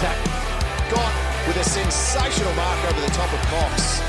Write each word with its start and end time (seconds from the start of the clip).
attack. 0.00 0.90
Got 0.90 1.46
with 1.46 1.56
a 1.58 1.64
sensational 1.64 2.54
mark 2.54 2.90
over 2.90 3.00
the 3.02 3.08
top 3.08 3.30
of 3.34 3.40
Cox. 3.48 4.00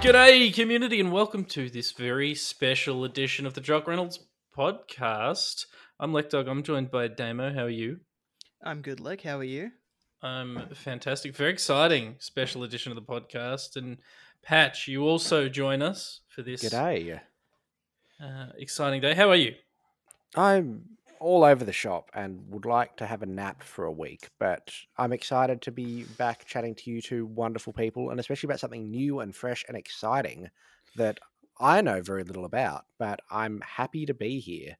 G'day, 0.00 0.54
community, 0.54 1.00
and 1.00 1.10
welcome 1.10 1.44
to 1.46 1.68
this 1.68 1.90
very 1.90 2.36
special 2.36 3.02
edition 3.02 3.46
of 3.46 3.54
the 3.54 3.60
Jock 3.60 3.88
Reynolds 3.88 4.20
podcast. 4.56 5.66
I'm 5.98 6.12
Lecdog. 6.12 6.48
I'm 6.48 6.62
joined 6.62 6.92
by 6.92 7.08
Damo. 7.08 7.52
How 7.52 7.62
are 7.62 7.68
you? 7.68 7.98
I'm 8.62 8.80
good, 8.80 9.00
Lek. 9.00 9.22
How 9.22 9.38
are 9.38 9.44
you? 9.44 9.72
I'm 10.22 10.68
fantastic. 10.72 11.34
Very 11.34 11.50
exciting 11.50 12.14
special 12.20 12.62
edition 12.62 12.92
of 12.92 12.96
the 12.96 13.02
podcast. 13.02 13.74
And 13.74 13.98
Patch, 14.44 14.86
you 14.86 15.02
also 15.02 15.48
join 15.48 15.82
us 15.82 16.20
for 16.28 16.42
this 16.42 16.62
G'day. 16.62 17.20
uh, 18.22 18.46
exciting 18.56 19.00
day. 19.00 19.14
How 19.14 19.30
are 19.30 19.36
you? 19.36 19.54
I'm 20.36 20.94
all 21.20 21.44
over 21.44 21.64
the 21.64 21.72
shop 21.72 22.10
and 22.14 22.40
would 22.48 22.64
like 22.64 22.96
to 22.96 23.06
have 23.06 23.22
a 23.22 23.26
nap 23.26 23.62
for 23.62 23.84
a 23.84 23.92
week, 23.92 24.30
but 24.38 24.72
I'm 24.96 25.12
excited 25.12 25.62
to 25.62 25.72
be 25.72 26.04
back 26.18 26.44
chatting 26.46 26.74
to 26.76 26.90
you 26.90 27.00
two 27.00 27.26
wonderful 27.26 27.72
people 27.72 28.10
and 28.10 28.20
especially 28.20 28.48
about 28.48 28.60
something 28.60 28.90
new 28.90 29.20
and 29.20 29.34
fresh 29.34 29.64
and 29.68 29.76
exciting 29.76 30.50
that 30.96 31.18
I 31.58 31.80
know 31.80 32.02
very 32.02 32.24
little 32.24 32.44
about, 32.44 32.86
but 32.98 33.20
I'm 33.30 33.60
happy 33.60 34.06
to 34.06 34.14
be 34.14 34.40
here. 34.40 34.76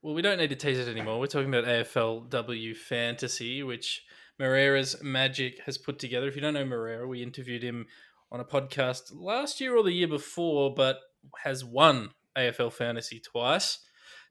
Well, 0.00 0.14
we 0.14 0.22
don't 0.22 0.38
need 0.38 0.50
to 0.50 0.56
tease 0.56 0.78
it 0.78 0.88
anymore. 0.88 1.20
We're 1.20 1.26
talking 1.26 1.52
about 1.52 1.64
AFLW 1.64 2.76
Fantasy, 2.76 3.62
which 3.62 4.02
Moreira's 4.38 5.02
Magic 5.02 5.60
has 5.66 5.78
put 5.78 5.98
together. 5.98 6.26
If 6.26 6.34
you 6.34 6.42
don't 6.42 6.54
know 6.54 6.64
Moreira, 6.64 7.06
we 7.06 7.22
interviewed 7.22 7.62
him 7.62 7.86
on 8.30 8.40
a 8.40 8.44
podcast 8.44 9.12
last 9.14 9.60
year 9.60 9.76
or 9.76 9.82
the 9.82 9.92
year 9.92 10.08
before, 10.08 10.74
but 10.74 10.98
has 11.44 11.64
won 11.64 12.10
AFL 12.36 12.72
Fantasy 12.72 13.20
twice. 13.20 13.78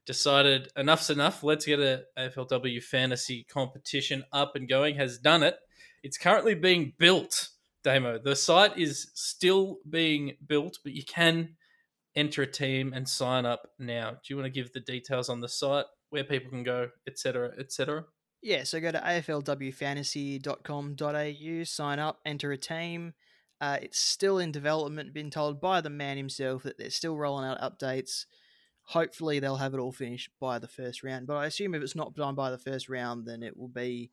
Decided 0.06 0.68
enough's 0.76 1.10
enough. 1.10 1.44
Let's 1.44 1.66
get 1.66 1.80
a 1.80 2.04
AFLW 2.18 2.82
Fantasy 2.82 3.44
competition 3.44 4.24
up 4.32 4.56
and 4.56 4.68
going. 4.68 4.96
Has 4.96 5.18
done 5.18 5.42
it. 5.42 5.56
It's 6.02 6.18
currently 6.18 6.54
being 6.54 6.94
built. 6.98 7.50
Damo. 7.84 8.18
The 8.18 8.36
site 8.36 8.78
is 8.78 9.10
still 9.14 9.78
being 9.88 10.36
built, 10.46 10.78
but 10.84 10.92
you 10.92 11.04
can 11.04 11.56
enter 12.14 12.42
a 12.42 12.46
team 12.46 12.92
and 12.92 13.08
sign 13.08 13.46
up 13.46 13.70
now. 13.78 14.10
Do 14.10 14.18
you 14.28 14.36
want 14.36 14.44
to 14.46 14.50
give 14.50 14.72
the 14.72 14.80
details 14.80 15.28
on 15.28 15.40
the 15.40 15.48
site, 15.48 15.86
where 16.10 16.24
people 16.24 16.50
can 16.50 16.62
go, 16.62 16.90
etc., 17.06 17.52
etc.? 17.58 18.04
Yeah, 18.42 18.64
so 18.64 18.80
go 18.80 18.90
to 18.90 18.98
aflwfantasy.com.au, 18.98 21.64
sign 21.64 21.98
up, 21.98 22.20
enter 22.26 22.52
a 22.52 22.58
team. 22.58 23.14
Uh, 23.60 23.78
it's 23.80 24.00
still 24.00 24.40
in 24.40 24.50
development, 24.50 25.14
been 25.14 25.30
told 25.30 25.60
by 25.60 25.80
the 25.80 25.90
man 25.90 26.16
himself 26.16 26.64
that 26.64 26.76
they're 26.78 26.90
still 26.90 27.16
rolling 27.16 27.48
out 27.48 27.60
updates. 27.60 28.24
Hopefully, 28.84 29.38
they'll 29.38 29.56
have 29.56 29.74
it 29.74 29.80
all 29.80 29.92
finished 29.92 30.30
by 30.40 30.58
the 30.58 30.68
first 30.68 31.02
round. 31.02 31.26
But 31.26 31.36
I 31.36 31.46
assume 31.46 31.74
if 31.74 31.82
it's 31.82 31.96
not 31.96 32.14
done 32.14 32.34
by 32.34 32.50
the 32.50 32.58
first 32.58 32.88
round, 32.88 33.26
then 33.26 33.42
it 33.42 33.56
will 33.56 33.68
be, 33.68 34.10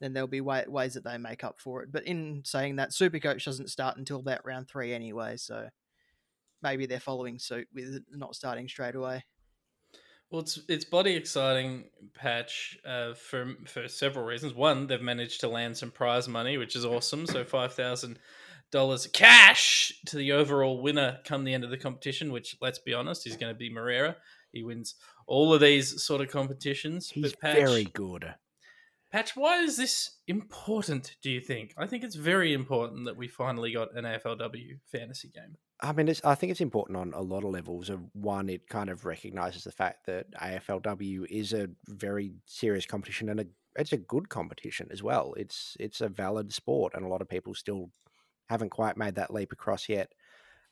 then 0.00 0.12
there'll 0.12 0.26
be 0.26 0.40
way, 0.40 0.64
ways 0.66 0.94
that 0.94 1.04
they 1.04 1.18
make 1.18 1.44
up 1.44 1.58
for 1.58 1.82
it. 1.82 1.92
But 1.92 2.04
in 2.04 2.42
saying 2.44 2.76
that, 2.76 2.90
Supercoach 2.90 3.44
doesn't 3.44 3.70
start 3.70 3.96
until 3.96 4.18
about 4.18 4.44
round 4.44 4.68
three 4.68 4.92
anyway, 4.92 5.36
so 5.36 5.68
maybe 6.62 6.86
they're 6.86 7.00
following 7.00 7.38
suit 7.38 7.68
with 7.74 8.02
not 8.10 8.34
starting 8.34 8.68
straight 8.68 8.94
away. 8.94 9.24
Well, 10.30 10.40
it's 10.40 10.58
it's 10.66 10.86
bloody 10.86 11.14
exciting 11.14 11.84
patch 12.14 12.78
uh, 12.86 13.12
for 13.12 13.54
for 13.66 13.86
several 13.86 14.24
reasons. 14.24 14.54
One, 14.54 14.86
they've 14.86 15.00
managed 15.00 15.40
to 15.40 15.48
land 15.48 15.76
some 15.76 15.90
prize 15.90 16.26
money, 16.26 16.56
which 16.56 16.74
is 16.74 16.86
awesome. 16.86 17.26
So 17.26 17.44
five 17.44 17.74
thousand 17.74 18.18
dollars 18.72 19.06
cash 19.06 19.92
to 20.06 20.16
the 20.16 20.32
overall 20.32 20.82
winner 20.82 21.18
come 21.24 21.44
the 21.44 21.54
end 21.54 21.62
of 21.62 21.70
the 21.70 21.76
competition. 21.76 22.32
Which, 22.32 22.56
let's 22.60 22.80
be 22.80 22.94
honest, 22.94 23.26
is 23.26 23.36
going 23.36 23.54
to 23.54 23.58
be 23.58 23.72
Moreira. 23.72 24.16
He 24.50 24.64
wins 24.64 24.96
all 25.26 25.54
of 25.54 25.60
these 25.60 26.02
sort 26.02 26.20
of 26.20 26.28
competitions. 26.30 27.10
He's 27.10 27.32
but 27.32 27.40
Patch, 27.40 27.56
very 27.56 27.84
good. 27.84 28.34
Patch, 29.12 29.36
why 29.36 29.58
is 29.58 29.76
this 29.76 30.18
important? 30.26 31.16
Do 31.22 31.30
you 31.30 31.40
think? 31.40 31.74
I 31.76 31.86
think 31.86 32.02
it's 32.02 32.16
very 32.16 32.52
important 32.52 33.04
that 33.04 33.16
we 33.16 33.28
finally 33.28 33.72
got 33.72 33.94
an 33.96 34.04
AFLW 34.04 34.80
fantasy 34.90 35.28
game. 35.28 35.56
I 35.80 35.92
mean, 35.92 36.08
it's, 36.08 36.24
I 36.24 36.34
think 36.34 36.52
it's 36.52 36.60
important 36.60 36.96
on 36.96 37.12
a 37.12 37.20
lot 37.20 37.44
of 37.44 37.50
levels. 37.50 37.90
Of 37.90 38.00
one, 38.14 38.48
it 38.48 38.68
kind 38.68 38.88
of 38.88 39.04
recognizes 39.04 39.64
the 39.64 39.72
fact 39.72 40.06
that 40.06 40.32
AFLW 40.40 41.26
is 41.28 41.52
a 41.52 41.68
very 41.88 42.32
serious 42.46 42.86
competition 42.86 43.28
and 43.28 43.40
a, 43.40 43.46
it's 43.76 43.92
a 43.92 43.96
good 43.96 44.28
competition 44.28 44.88
as 44.92 45.02
well. 45.02 45.34
It's 45.36 45.76
it's 45.80 46.00
a 46.00 46.08
valid 46.08 46.52
sport, 46.52 46.92
and 46.94 47.04
a 47.04 47.08
lot 47.08 47.20
of 47.20 47.28
people 47.28 47.54
still 47.54 47.90
haven't 48.48 48.70
quite 48.70 48.96
made 48.96 49.14
that 49.16 49.32
leap 49.32 49.52
across 49.52 49.88
yet. 49.88 50.12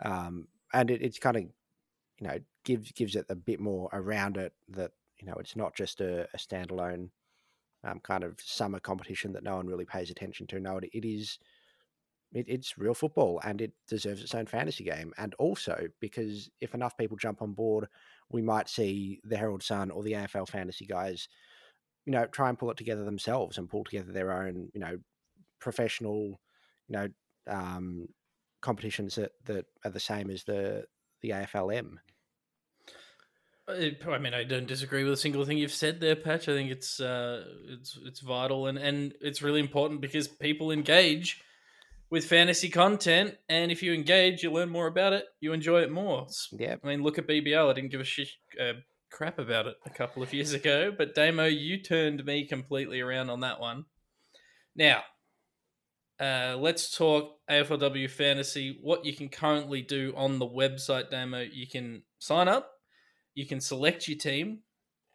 Um, 0.05 0.49
and 0.73 0.91
it, 0.91 1.03
it's 1.03 1.19
kind 1.19 1.37
of 1.37 1.43
you 1.43 2.29
know 2.29 2.39
gives 2.65 2.93
gives 2.93 3.17
it 3.17 3.27
a 3.29 3.35
bit 3.35 3.61
more 3.61 3.89
around 3.93 4.37
it 4.37 4.53
that 4.69 4.93
you 5.19 5.27
know 5.27 5.35
it's 5.35 5.57
not 5.57 5.75
just 5.75 6.01
a, 6.01 6.29
a 6.35 6.39
standalone 6.39 7.11
um, 7.85 8.01
kind 8.01 8.25
of 8.25 8.39
summer 8.41 8.79
competition 8.79 9.33
that 9.33 9.43
no 9.43 9.57
one 9.57 9.67
really 9.67 9.87
pays 9.87 10.11
attention 10.11 10.47
to. 10.49 10.61
No, 10.61 10.79
it, 10.79 10.91
it 10.93 11.05
is 11.05 11.39
it, 12.33 12.47
it's 12.49 12.79
real 12.79 12.95
football 12.95 13.41
and 13.45 13.61
it 13.61 13.73
deserves 13.89 14.23
its 14.23 14.35
own 14.35 14.47
fantasy 14.47 14.85
game. 14.85 15.13
And 15.19 15.35
also 15.35 15.89
because 16.01 16.51
if 16.61 16.75
enough 16.75 16.97
people 16.97 17.17
jump 17.17 17.43
on 17.43 17.53
board, 17.53 17.89
we 18.31 18.43
might 18.43 18.69
see 18.69 19.21
the 19.25 19.37
Herald 19.37 19.63
Sun 19.63 19.91
or 19.91 20.03
the 20.03 20.13
AFL 20.13 20.49
fantasy 20.49 20.87
guys, 20.87 21.29
you 22.07 22.13
know, 22.13 22.27
try 22.27 22.49
and 22.49 22.59
pull 22.59 22.71
it 22.71 22.77
together 22.77 23.05
themselves 23.05 23.59
and 23.59 23.69
pull 23.69 23.85
together 23.85 24.13
their 24.13 24.33
own, 24.33 24.71
you 24.73 24.81
know, 24.81 24.99
professional, 25.61 26.41
you 26.89 26.97
know, 26.97 27.09
um, 27.47 28.09
competitions 28.61 29.15
that, 29.17 29.33
that 29.47 29.67
are 29.85 29.91
the 29.91 30.01
same 30.01 30.31
as 30.31 30.45
the 30.45 30.87
the 31.23 31.31
AFLM. 31.31 31.99
I 33.69 34.19
mean, 34.19 34.35
I 34.35 34.43
don't 34.43 34.67
disagree 34.67 35.05
with 35.05 35.13
a 35.13 35.17
single 35.17 35.45
thing 35.45 35.59
you've 35.59 35.73
said 35.73 36.01
there, 36.01 36.17
Patch. 36.17 36.49
I 36.49 36.55
think 36.55 36.71
it's 36.71 37.01
uh, 37.01 37.45
it's 37.69 37.99
it's 38.05 38.21
vital 38.21 38.67
and, 38.67 38.79
and 38.79 39.15
it's 39.21 39.43
really 39.43 39.61
important 39.61 40.01
because 40.01 40.27
people 40.27 40.73
engage 40.73 41.43
with 42.11 42.25
fantasy 42.25 42.69
content, 42.69 43.37
and 43.49 43.71
if 43.71 43.83
you 43.83 43.95
engage, 43.95 44.43
you 44.43 44.51
learn 44.51 44.69
more 44.69 44.89
about 44.89 45.13
it, 45.13 45.27
you 45.41 45.53
enjoy 45.53 45.83
it 45.83 45.93
more. 45.93 46.27
Yeah, 46.51 46.77
I 46.83 46.87
mean, 46.87 47.03
look 47.03 47.19
at 47.19 47.29
BBL. 47.29 47.71
I 47.71 47.73
didn't 47.73 47.93
give 47.93 48.01
a 48.01 48.05
shit 48.05 48.29
uh, 48.61 48.73
crap 49.11 49.39
about 49.39 49.67
it 49.67 49.77
a 49.87 49.91
couple 49.91 50.23
of 50.23 50.35
years 50.35 50.53
ago, 50.53 50.93
but 50.97 51.15
Damo, 51.15 51.45
you 51.45 51.81
turned 51.81 52.25
me 52.25 52.47
completely 52.47 53.01
around 53.01 53.31
on 53.31 53.41
that 53.41 53.61
one. 53.61 53.85
Now, 54.75 55.03
uh, 56.21 56.57
let's 56.59 56.97
talk 56.97 57.39
AFLW 57.51 58.11
fantasy. 58.11 58.79
What 58.81 59.05
you 59.05 59.15
can 59.15 59.29
currently 59.29 59.83
do 59.83 60.13
on 60.17 60.39
the 60.39 60.47
website, 60.47 61.11
Damo, 61.11 61.41
you 61.41 61.67
can 61.67 62.03
sign 62.19 62.49
up 62.49 62.71
you 63.35 63.47
can 63.47 63.61
select 63.61 64.09
your 64.09 64.19
team. 64.19 64.61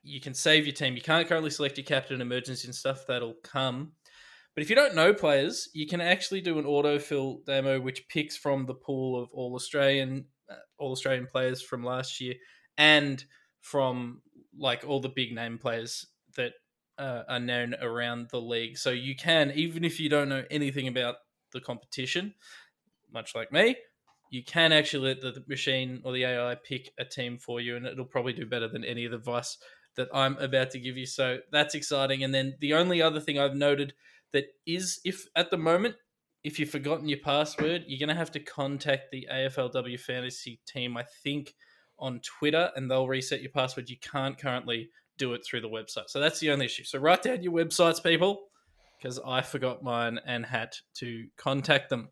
You 0.04 0.22
can 0.22 0.34
save 0.34 0.66
your 0.66 0.74
team. 0.74 0.96
You 0.96 1.02
can't 1.02 1.28
currently 1.28 1.50
select 1.50 1.78
your 1.78 1.86
captain 1.86 2.22
emergency 2.22 2.68
and 2.68 2.76
stuff. 2.76 3.06
That'll 3.08 3.36
come. 3.44 3.94
But 4.56 4.64
if 4.64 4.70
you 4.70 4.76
don't 4.76 4.96
know 4.96 5.14
players, 5.14 5.70
you 5.74 5.88
can 5.88 6.00
actually 6.00 6.42
do 6.42 6.58
an 6.58 6.66
autofill 6.66 7.46
demo 7.46 7.80
which 7.80 8.08
picks 8.08 8.38
from 8.38 8.66
the 8.66 8.74
pool 8.74 9.22
of 9.22 9.30
all 9.34 9.54
Australian 9.56 10.26
uh, 10.50 10.56
all 10.78 10.92
Australian 10.92 11.28
players 11.28 11.62
from 11.62 11.84
last 11.84 12.22
year 12.22 12.36
and 12.78 13.24
from 13.62 14.22
like 14.58 14.86
all 14.88 15.02
the 15.02 15.10
big 15.10 15.34
name 15.34 15.58
players 15.58 16.06
that 16.38 16.54
uh, 16.98 17.24
are 17.28 17.40
known 17.40 17.76
around 17.82 18.30
the 18.30 18.42
league. 18.42 18.78
So 18.78 18.92
you 18.92 19.16
can 19.16 19.52
even 19.56 19.84
if 19.84 20.00
you 20.00 20.10
don't 20.10 20.30
know 20.30 20.44
anything 20.50 20.88
about 20.88 21.16
the 21.52 21.62
competition, 21.62 22.34
much 23.12 23.36
like 23.36 23.52
me, 23.52 23.76
you 24.30 24.44
can 24.44 24.72
actually 24.72 25.10
let 25.10 25.22
the 25.22 25.44
machine 25.48 26.02
or 26.04 26.14
the 26.14 26.26
AI 26.26 26.56
pick 26.56 26.92
a 27.00 27.06
team 27.06 27.38
for 27.38 27.62
you, 27.62 27.76
and 27.76 27.86
it'll 27.86 28.06
probably 28.06 28.34
do 28.34 28.46
better 28.46 28.68
than 28.68 28.84
any 28.84 29.06
of 29.06 29.12
the 29.12 29.18
advice 29.18 29.58
that 29.96 30.10
I'm 30.14 30.38
about 30.38 30.72
to 30.72 30.80
give 30.80 30.98
you. 30.98 31.06
So 31.06 31.40
that's 31.52 31.76
exciting. 31.76 32.24
And 32.24 32.34
then 32.34 32.56
the 32.60 32.74
only 32.74 33.02
other 33.02 33.20
thing 33.20 33.40
I've 33.40 33.56
noted 33.56 33.94
that 34.34 34.46
is, 34.66 35.00
if 35.06 35.26
at 35.36 35.52
the 35.52 35.58
moment, 35.58 35.96
if 36.44 36.60
you've 36.60 36.70
forgotten 36.70 37.08
your 37.08 37.20
password, 37.20 37.86
you're 37.88 38.06
going 38.06 38.14
to 38.14 38.20
have 38.20 38.32
to 38.32 38.40
contact 38.40 39.12
the 39.12 39.28
AFLW 39.32 40.00
fantasy 40.00 40.60
team, 40.68 40.98
I 40.98 41.06
think, 41.24 41.56
on 41.98 42.20
Twitter, 42.20 42.72
and 42.76 42.92
they'll 42.92 43.08
reset 43.08 43.42
your 43.42 43.52
password. 43.52 43.90
You 43.90 43.98
can't 43.98 44.38
currently 44.38 44.90
do 45.18 45.34
it 45.34 45.46
through 45.46 45.62
the 45.62 45.70
website. 45.70 46.10
So 46.10 46.20
that's 46.20 46.40
the 46.40 46.52
only 46.52 46.66
issue. 46.66 46.84
So 46.84 47.00
write 47.00 47.24
down 47.24 47.44
your 47.44 47.54
websites, 47.54 48.04
people, 48.04 48.48
because 48.98 49.20
I 49.26 49.42
forgot 49.42 49.84
mine 49.84 50.20
and 50.26 50.46
had 50.46 50.76
to 50.96 51.28
contact 51.38 51.90
them. 51.90 52.10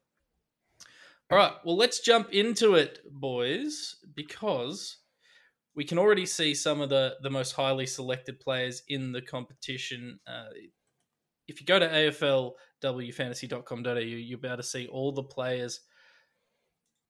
All 1.31 1.37
right, 1.37 1.53
well, 1.65 1.77
let's 1.77 2.01
jump 2.01 2.31
into 2.31 2.75
it, 2.75 2.99
boys, 3.09 3.95
because 4.13 4.97
we 5.75 5.83
can 5.83 5.97
already 5.97 6.25
see 6.25 6.53
some 6.53 6.79
of 6.81 6.89
the, 6.89 7.15
the 7.23 7.29
most 7.29 7.53
highly 7.53 7.87
selected 7.87 8.39
players 8.39 8.83
in 8.87 9.11
the 9.11 9.21
competition. 9.21 10.19
Uh, 10.27 10.45
if 11.47 11.59
you 11.59 11.65
go 11.65 11.79
to 11.79 11.87
aflwfantasy.com.au, 11.87 13.93
you'll 13.93 14.39
be 14.39 14.47
able 14.47 14.57
to 14.57 14.63
see 14.63 14.87
all 14.87 15.11
the 15.11 15.23
players, 15.23 15.81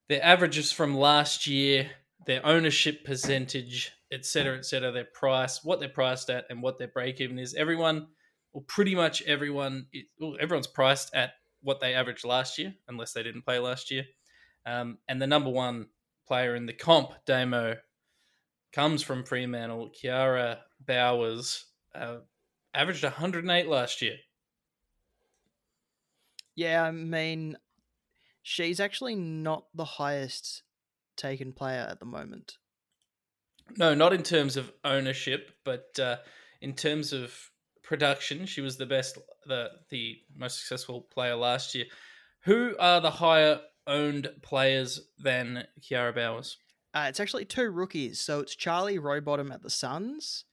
their 0.08 0.24
averages 0.24 0.72
from 0.72 0.96
last 0.96 1.48
year, 1.48 1.92
their 2.26 2.46
ownership 2.46 3.04
percentage, 3.06 3.92
etc., 4.12 4.58
etc., 4.58 4.92
their 4.92 5.06
price, 5.06 5.64
what 5.64 5.80
they're 5.80 5.90
priced 5.90 6.30
at, 6.30 6.46
and 6.50 6.62
what 6.62 6.78
their 6.78 6.88
break 6.88 7.20
even 7.22 7.40
is. 7.40 7.54
Everyone, 7.54 8.08
well, 8.54 8.64
pretty 8.68 8.96
much 8.96 9.22
everyone, 9.24 9.88
well, 10.20 10.36
everyone's 10.40 10.68
priced 10.68 11.14
at 11.14 11.34
what 11.62 11.80
they 11.80 11.94
averaged 11.94 12.26
last 12.26 12.58
year, 12.58 12.74
unless 12.88 13.14
they 13.14 13.24
didn't 13.24 13.46
play 13.46 13.60
last 13.60 13.92
year. 13.92 14.06
Um, 14.66 14.98
and 15.08 15.22
the 15.22 15.28
number 15.28 15.50
one 15.50 15.88
player 16.28 16.56
in 16.56 16.66
the 16.66 16.74
comp, 16.74 17.12
Damo 17.26 17.76
comes 18.72 19.02
from 19.04 19.24
Fremantle, 19.24 19.92
Kiara 19.92 20.60
Bowers, 20.86 21.66
uh, 21.96 22.18
averaged 22.74 23.04
108 23.04 23.68
last 23.68 24.02
year. 24.02 24.18
Yeah, 26.56 26.84
I 26.84 26.92
mean, 26.92 27.58
she's 28.42 28.80
actually 28.80 29.16
not 29.16 29.66
the 29.74 29.86
highest 29.86 30.64
taken 31.16 31.54
player 31.54 31.88
at 31.90 32.00
the 32.00 32.06
moment. 32.06 32.58
No, 33.78 33.94
not 33.94 34.14
in 34.14 34.24
terms 34.24 34.58
of 34.58 34.72
ownership, 34.84 35.52
but 35.64 35.98
uh, 36.00 36.18
in 36.62 36.74
terms 36.74 37.14
of 37.14 37.34
production, 37.82 38.46
she 38.46 38.62
was 38.62 38.78
the 38.78 38.86
best, 38.86 39.18
the 39.46 39.70
the 39.90 40.18
most 40.36 40.60
successful 40.60 41.02
player 41.02 41.36
last 41.36 41.76
year. 41.76 41.86
Who 42.44 42.76
are 42.80 43.00
the 43.00 43.12
higher 43.12 43.62
owned 43.88 44.30
players 44.42 45.02
than 45.18 45.66
Kiara 45.82 46.14
Bowers? 46.14 46.58
Uh, 46.94 47.06
it's 47.10 47.20
actually 47.20 47.46
two 47.46 47.70
rookies. 47.70 48.20
So 48.20 48.40
it's 48.40 48.56
Charlie 48.56 49.00
Rowbottom 49.00 49.52
at 49.52 49.64
the 49.64 49.70
Suns 49.70 50.46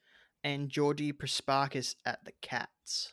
and 0.42 0.70
Georgie 0.70 1.12
Prespakis 1.12 1.96
at 2.06 2.24
the 2.24 2.32
Cats. 2.40 3.12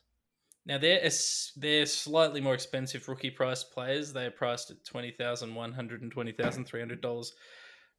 Now 0.67 0.77
they're 0.77 1.09
they're 1.55 1.85
slightly 1.85 2.41
more 2.41 2.53
expensive 2.53 3.07
rookie 3.07 3.31
price 3.31 3.63
players. 3.63 4.11
They 4.11 4.25
are 4.25 4.31
priced 4.31 4.69
at 4.69 4.83
twenty 4.83 5.11
thousand 5.11 5.55
one 5.55 5.71
hundred 5.71 6.01
and 6.01 6.11
twenty 6.11 6.33
thousand 6.33 6.65
three 6.65 6.81
hundred 6.81 7.01
dollars, 7.01 7.33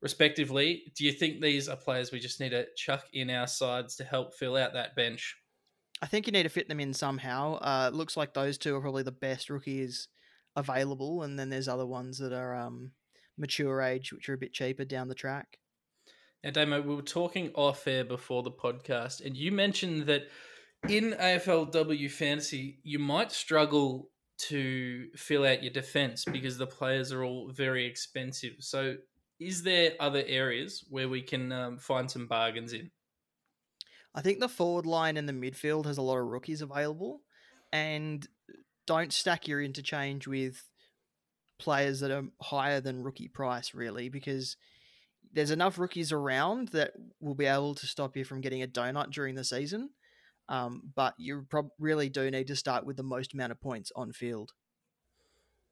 respectively. 0.03 0.93
Do 0.95 1.05
you 1.05 1.13
think 1.13 1.41
these 1.41 1.69
are 1.69 1.77
players 1.77 2.13
we 2.13 2.21
just 2.21 2.41
need 2.41 2.51
to 2.51 2.67
chuck 2.77 3.07
in 3.15 3.31
our 3.31 3.47
sides 3.47 3.97
to 3.97 4.05
help 4.05 4.35
fill 4.35 4.57
out 4.57 4.75
that 4.75 4.95
bench? 4.95 5.35
I 6.03 6.07
think 6.07 6.27
you 6.27 6.33
need 6.33 6.43
to 6.43 6.51
fit 6.51 6.69
them 6.69 6.79
in 6.79 6.93
somehow. 6.93 7.55
Uh, 7.55 7.91
looks 7.93 8.17
like 8.17 8.35
those 8.35 8.59
two 8.59 8.77
are 8.77 8.81
probably 8.81 9.03
the 9.03 9.13
best 9.13 9.49
rookies 9.49 10.09
available, 10.55 11.23
and 11.23 11.39
then 11.39 11.49
there's 11.49 11.69
other 11.69 11.87
ones 11.87 12.19
that 12.19 12.35
are 12.35 12.55
um, 12.55 12.93
mature 13.39 13.81
age, 13.81 14.13
which 14.13 14.29
are 14.29 14.35
a 14.35 14.39
bit 14.39 14.53
cheaper 14.53 14.85
down 14.85 15.09
the 15.09 15.15
track. 15.15 15.59
Now, 16.45 16.51
Damo, 16.51 16.83
we 16.83 16.95
were 16.95 17.03
talking 17.03 17.51
off 17.55 17.89
air 17.89 18.05
before 18.05 18.43
the 18.43 18.51
podcast, 18.51 19.25
and 19.25 19.37
you 19.37 19.51
mentioned 19.51 20.07
that 20.07 20.29
in 20.87 21.13
AFLW 21.13 22.11
fantasy, 22.11 22.79
you 22.83 22.99
might 22.99 23.33
struggle 23.33 24.11
to 24.39 25.09
fill 25.17 25.45
out 25.45 25.63
your 25.63 25.73
defense 25.73 26.25
because 26.25 26.59
the 26.59 26.67
players 26.67 27.13
are 27.13 27.25
all 27.25 27.51
very 27.51 27.87
expensive. 27.87 28.55
So, 28.61 28.97
is 29.41 29.63
there 29.63 29.93
other 30.01 30.23
areas 30.27 30.85
where 30.91 31.09
we 31.09 31.23
can 31.23 31.53
um, 31.53 31.79
find 31.79 32.11
some 32.11 32.27
bargains 32.27 32.73
in? 32.73 32.91
I 34.15 34.21
think 34.21 34.41
the 34.41 34.49
forward 34.49 34.87
line 34.87 35.17
and 35.17 35.29
the 35.29 35.33
midfield 35.33 35.87
has 35.87 35.99
a 35.99 36.03
lot 36.03 36.19
of 36.19 36.27
rookies 36.27 36.63
available, 36.63 37.23
and 37.73 38.27
don't 38.87 39.13
stack 39.13 39.47
your 39.47 39.63
interchange 39.63 40.27
with 40.27 40.65
players 41.59 42.01
that 42.01 42.11
are 42.11 42.25
higher 42.41 42.81
than 42.81 43.03
rookie 43.03 43.29
price, 43.29 43.75
really, 43.75 44.09
because 44.09 44.57
there's 45.33 45.51
enough 45.51 45.79
rookies 45.79 46.13
around 46.13 46.69
that 46.69 46.93
will 47.21 47.35
be 47.35 47.47
able 47.47 47.75
to 47.75 47.87
stop 47.87 48.17
you 48.17 48.25
from 48.25 48.41
getting 48.41 48.63
a 48.63 48.67
donut 48.67 49.11
during 49.11 49.35
the 49.35 49.45
season. 49.45 49.91
Um, 50.49 50.93
but 50.95 51.15
you 51.19 51.45
prob- 51.49 51.71
really 51.79 52.09
do 52.09 52.31
need 52.31 52.47
to 52.47 52.57
start 52.57 52.87
with 52.87 52.97
the 52.97 53.03
most 53.03 53.35
amount 53.35 53.53
of 53.53 53.61
points 53.61 53.93
on 53.95 54.13
field. 54.13 54.53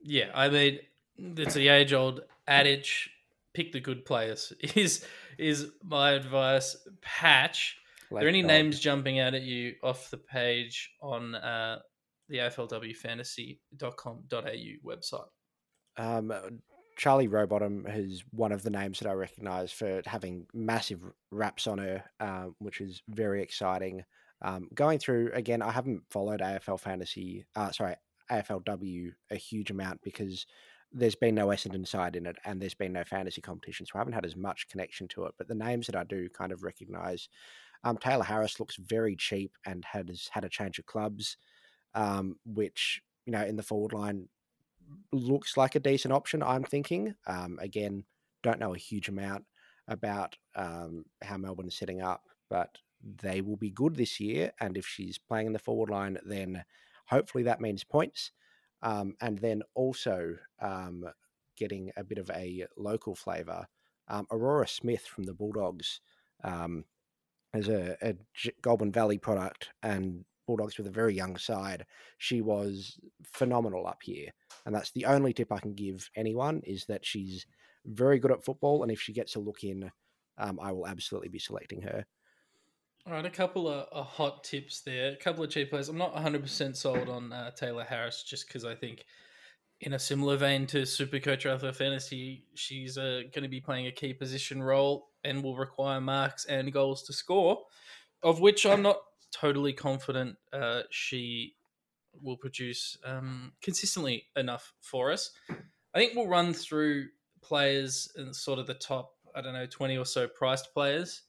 Yeah, 0.02 0.30
I 0.34 0.48
mean, 0.48 0.80
it's 1.16 1.54
the 1.54 1.68
age 1.68 1.92
old 1.92 2.20
adage 2.46 3.10
pick 3.54 3.72
the 3.72 3.80
good 3.80 4.04
players 4.04 4.52
is 4.74 5.02
is 5.38 5.70
my 5.82 6.10
advice 6.10 6.76
patch 7.00 7.78
are 8.12 8.20
there 8.20 8.28
any 8.28 8.42
God. 8.42 8.48
names 8.48 8.80
jumping 8.80 9.18
out 9.18 9.34
at 9.34 9.42
you 9.42 9.74
off 9.82 10.10
the 10.10 10.16
page 10.16 10.92
on 11.00 11.34
uh, 11.34 11.80
the 12.28 12.38
AFLWfantasy.com.au 12.38 14.40
website? 14.84 15.26
Um, 15.96 16.32
Charlie 16.96 17.28
Rowbottom 17.28 17.86
is 17.88 18.24
one 18.30 18.52
of 18.52 18.62
the 18.62 18.70
names 18.70 19.00
that 19.00 19.08
I 19.08 19.12
recognise 19.12 19.72
for 19.72 20.02
having 20.06 20.46
massive 20.54 21.00
raps 21.30 21.66
on 21.66 21.78
her, 21.78 22.04
um, 22.20 22.54
which 22.58 22.80
is 22.80 23.02
very 23.08 23.42
exciting. 23.42 24.04
Um, 24.42 24.68
going 24.74 24.98
through 24.98 25.30
again, 25.32 25.62
I 25.62 25.70
haven't 25.70 26.02
followed 26.10 26.40
AFL 26.40 26.80
fantasy, 26.80 27.46
uh, 27.54 27.70
sorry, 27.72 27.96
AFLW 28.30 29.12
a 29.30 29.36
huge 29.36 29.70
amount 29.70 30.00
because 30.02 30.46
there's 30.92 31.14
been 31.14 31.34
no 31.34 31.48
Essendon 31.48 31.86
side 31.86 32.16
in 32.16 32.26
it 32.26 32.36
and 32.44 32.60
there's 32.60 32.74
been 32.74 32.92
no 32.92 33.04
fantasy 33.04 33.40
competition, 33.40 33.86
so 33.86 33.92
I 33.94 33.98
haven't 33.98 34.14
had 34.14 34.26
as 34.26 34.36
much 34.36 34.68
connection 34.68 35.08
to 35.08 35.24
it. 35.24 35.34
But 35.38 35.48
the 35.48 35.54
names 35.54 35.86
that 35.86 35.96
I 35.96 36.04
do 36.04 36.28
kind 36.28 36.52
of 36.52 36.62
recognise, 36.62 37.28
um, 37.84 37.96
Tayla 37.98 38.24
Harris 38.24 38.60
looks 38.60 38.76
very 38.76 39.16
cheap 39.16 39.52
and 39.64 39.84
has 39.84 40.28
had 40.32 40.44
a 40.44 40.48
change 40.48 40.78
of 40.78 40.86
clubs, 40.86 41.36
um, 41.94 42.36
which 42.44 43.02
you 43.26 43.32
know 43.32 43.44
in 43.44 43.56
the 43.56 43.62
forward 43.62 43.92
line 43.92 44.28
looks 45.12 45.56
like 45.56 45.74
a 45.74 45.80
decent 45.80 46.12
option. 46.12 46.42
I'm 46.42 46.64
thinking. 46.64 47.14
Um, 47.26 47.58
again, 47.60 48.04
don't 48.42 48.60
know 48.60 48.74
a 48.74 48.78
huge 48.78 49.08
amount 49.08 49.44
about 49.88 50.36
um, 50.54 51.04
how 51.22 51.36
Melbourne 51.36 51.68
is 51.68 51.76
setting 51.76 52.02
up, 52.02 52.22
but 52.48 52.78
they 53.02 53.40
will 53.40 53.56
be 53.56 53.70
good 53.70 53.96
this 53.96 54.20
year. 54.20 54.52
And 54.60 54.76
if 54.76 54.86
she's 54.86 55.18
playing 55.18 55.48
in 55.48 55.52
the 55.52 55.58
forward 55.58 55.90
line, 55.90 56.18
then 56.24 56.64
hopefully 57.06 57.44
that 57.44 57.60
means 57.60 57.84
points. 57.84 58.32
Um, 58.82 59.14
and 59.20 59.38
then 59.38 59.62
also 59.74 60.36
um, 60.60 61.04
getting 61.56 61.90
a 61.96 62.04
bit 62.04 62.18
of 62.18 62.30
a 62.30 62.66
local 62.76 63.14
flavour. 63.14 63.66
Um, 64.08 64.26
Aurora 64.30 64.68
Smith 64.68 65.02
from 65.02 65.24
the 65.24 65.34
Bulldogs 65.34 66.00
um, 66.44 66.84
is 67.54 67.68
a, 67.68 67.96
a 68.02 68.14
Goulburn 68.62 68.92
Valley 68.92 69.18
product 69.18 69.70
and 69.82 70.24
Bulldogs 70.46 70.78
with 70.78 70.86
a 70.86 70.92
very 70.92 71.14
young 71.14 71.36
side. 71.36 71.86
She 72.18 72.40
was 72.40 72.98
phenomenal 73.24 73.86
up 73.86 74.02
here. 74.02 74.28
And 74.64 74.74
that's 74.74 74.92
the 74.92 75.06
only 75.06 75.32
tip 75.32 75.50
I 75.50 75.58
can 75.58 75.74
give 75.74 76.08
anyone 76.14 76.60
is 76.64 76.84
that 76.86 77.04
she's 77.04 77.46
very 77.84 78.18
good 78.18 78.32
at 78.32 78.44
football. 78.44 78.82
And 78.82 78.92
if 78.92 79.00
she 79.00 79.12
gets 79.12 79.34
a 79.34 79.40
look 79.40 79.64
in, 79.64 79.90
um, 80.38 80.60
I 80.60 80.72
will 80.72 80.86
absolutely 80.86 81.30
be 81.30 81.38
selecting 81.38 81.82
her. 81.82 82.04
All 83.06 83.12
right, 83.12 83.24
a 83.24 83.30
couple 83.30 83.68
of, 83.68 83.86
of 83.92 84.04
hot 84.04 84.42
tips 84.42 84.80
there. 84.80 85.12
A 85.12 85.16
couple 85.16 85.44
of 85.44 85.50
cheap 85.50 85.70
players. 85.70 85.88
I'm 85.88 85.96
not 85.96 86.16
100% 86.16 86.74
sold 86.74 87.08
on 87.08 87.32
uh, 87.32 87.52
Tayla 87.56 87.86
Harris 87.86 88.24
just 88.24 88.48
because 88.48 88.64
I 88.64 88.74
think, 88.74 89.04
in 89.80 89.92
a 89.92 89.98
similar 89.98 90.36
vein 90.36 90.66
to 90.68 90.82
Supercoach 90.82 91.48
Alpha 91.48 91.72
Fantasy, 91.72 92.46
she's 92.54 92.98
uh, 92.98 93.20
going 93.32 93.44
to 93.44 93.48
be 93.48 93.60
playing 93.60 93.86
a 93.86 93.92
key 93.92 94.12
position 94.12 94.60
role 94.60 95.10
and 95.22 95.44
will 95.44 95.56
require 95.56 96.00
marks 96.00 96.46
and 96.46 96.72
goals 96.72 97.04
to 97.04 97.12
score, 97.12 97.60
of 98.24 98.40
which 98.40 98.66
I'm 98.66 98.82
not 98.82 98.98
totally 99.30 99.72
confident 99.72 100.34
uh, 100.52 100.80
she 100.90 101.54
will 102.20 102.36
produce 102.36 102.98
um, 103.04 103.52
consistently 103.62 104.24
enough 104.34 104.72
for 104.80 105.12
us. 105.12 105.30
I 105.48 105.98
think 105.98 106.16
we'll 106.16 106.26
run 106.26 106.52
through 106.52 107.06
players 107.40 108.08
in 108.16 108.34
sort 108.34 108.58
of 108.58 108.66
the 108.66 108.74
top, 108.74 109.12
I 109.32 109.42
don't 109.42 109.54
know, 109.54 109.66
20 109.66 109.96
or 109.96 110.04
so 110.04 110.26
priced 110.26 110.74
players 110.74 111.22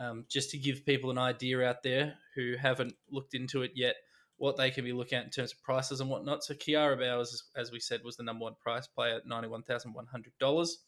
um, 0.00 0.24
just 0.28 0.50
to 0.50 0.58
give 0.58 0.84
people 0.84 1.10
an 1.10 1.18
idea 1.18 1.62
out 1.62 1.82
there 1.82 2.14
who 2.34 2.54
haven't 2.60 2.94
looked 3.10 3.34
into 3.34 3.62
it 3.62 3.72
yet 3.74 3.96
what 4.38 4.56
they 4.56 4.70
can 4.70 4.84
be 4.84 4.92
looking 4.92 5.18
at 5.18 5.24
in 5.24 5.30
terms 5.30 5.52
of 5.52 5.62
prices 5.62 6.00
and 6.00 6.08
whatnot. 6.08 6.42
So 6.42 6.54
Kiara 6.54 6.98
Bowers, 6.98 7.44
as 7.54 7.70
we 7.70 7.78
said, 7.78 8.00
was 8.02 8.16
the 8.16 8.22
number 8.22 8.44
one 8.44 8.54
price 8.58 8.86
player 8.86 9.16
at 9.16 9.26
ninety-one 9.26 9.62
thousand 9.62 9.92
one 9.92 10.06
hundred 10.06 10.32
dollars. 10.40 10.78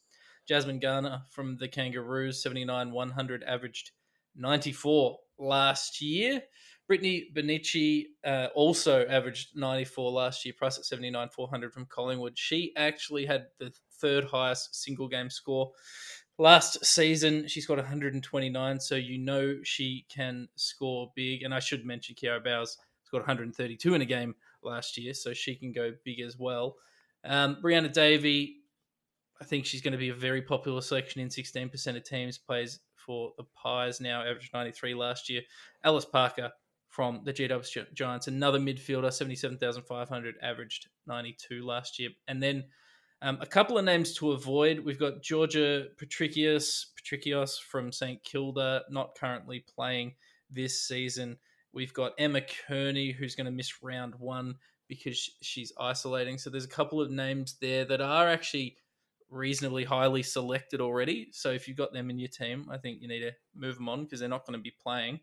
Jasmine 0.49 0.81
Garner 0.81 1.23
from 1.31 1.59
the 1.59 1.69
Kangaroos, 1.69 2.42
seventy-nine 2.42 2.90
one 2.90 3.11
hundred, 3.11 3.45
averaged 3.45 3.90
ninety-four 4.35 5.19
last 5.38 6.00
year. 6.00 6.42
Brittany 6.88 7.28
Bonnici 7.35 8.07
uh, 8.25 8.49
also 8.54 9.07
averaged 9.07 9.57
94 9.57 10.11
last 10.11 10.45
year, 10.45 10.52
price 10.59 10.76
at 10.76 10.85
79 10.85 11.28
400 11.28 11.73
from 11.73 11.87
Collingwood. 11.87 12.37
She 12.37 12.73
actually 12.76 13.25
had 13.25 13.47
the 13.59 13.73
third 14.00 14.25
highest 14.25 14.75
single 14.75 15.09
game 15.09 15.31
score 15.31 15.71
last 16.39 16.85
season 16.85 17.47
she 17.47 17.61
scored 17.61 17.79
129 17.79 18.81
so 18.81 18.95
you 18.95 19.19
know 19.19 19.57
she 19.62 20.05
can 20.09 20.49
score 20.57 21.12
big. 21.15 21.43
And 21.43 21.55
i 21.55 21.59
should 21.59 21.85
mention 21.85 22.15
kiara 22.15 22.43
bowers 22.43 22.79
scored 23.05 23.23
132 23.23 23.95
in 23.95 24.03
a 24.03 24.07
game 24.07 24.35
last 24.62 24.97
year 24.97 25.15
so 25.15 25.33
she 25.33 25.55
can 25.55 25.73
go 25.73 25.93
big 26.05 26.21
as 26.21 26.37
well. 26.39 26.77
Um, 27.25 27.59
brianna 27.62 27.93
davey 27.93 28.57
i 29.41 29.45
think 29.45 29.65
she's 29.65 29.81
going 29.81 29.93
to 29.93 29.99
be 29.99 30.09
a 30.09 30.15
very 30.15 30.43
popular 30.43 30.81
selection 30.81 31.21
in 31.21 31.29
16% 31.29 31.97
of 31.97 32.05
teams 32.05 32.39
plays 32.39 32.81
for 33.05 33.33
the 33.37 33.45
pies 33.55 34.01
now 34.01 34.23
averaged 34.23 34.53
93 34.53 34.95
last 34.95 35.29
year. 35.29 35.43
Alyce 35.85 36.05
parker 36.05 36.51
from 36.89 37.23
the 37.25 37.33
GW 37.33 37.95
Giants, 37.95 38.29
another 38.29 38.59
midfielder, 38.59 39.12
77,500, 39.12 40.35
averaged 40.43 40.89
92 41.07 41.65
last 41.65 41.99
year. 41.99 42.11
And 42.29 42.43
then 42.43 42.65
um, 43.23 43.38
a 43.41 43.47
couple 43.47 43.79
of 43.79 43.85
names 43.85 44.14
to 44.14 44.33
avoid. 44.33 44.81
We've 44.81 44.99
got 44.99 45.23
Georgia 45.23 45.87
Patrikios, 45.97 46.87
Patrikios 47.00 47.61
from 47.61 47.93
St 47.93 48.23
Kilda, 48.25 48.83
not 48.91 49.14
currently 49.14 49.64
playing 49.75 50.14
this 50.50 50.83
season. 50.83 51.38
We've 51.73 51.95
got 51.95 52.12
Emma 52.19 52.41
Kearney, 52.67 53.12
who's 53.12 53.37
going 53.37 53.47
to 53.47 53.52
miss 53.52 53.81
round 53.81 54.17
one 54.17 54.57
because 54.88 55.31
she's 55.41 55.73
isolating. 55.79 56.37
So 56.37 56.50
there's 56.50 56.64
a 56.64 56.69
couple 56.69 57.00
of 57.00 57.12
names 57.12 57.57
there 57.61 57.85
that 57.85 58.00
are 58.00 58.29
actually 58.29 58.76
reasonably 59.31 59.85
highly 59.85 60.25
selected 60.25 60.81
already. 60.81 61.29
So 61.31 61.50
if 61.50 61.69
you've 61.69 61.79
got 61.79 61.93
them 61.93 62.11
in 62.11 62.19
your 62.19 62.29
team, 62.29 62.69
I 62.71 62.76
think 62.76 63.00
you 63.00 63.09
need 63.09 63.21
to 63.21 63.33
move 63.55 63.76
them 63.76 63.88
on 63.88 64.02
because 64.02 64.19
they're 64.19 64.29
not 64.29 64.45
going 64.45 64.59
to 64.59 64.62
be 64.62 64.75
playing. 64.83 65.21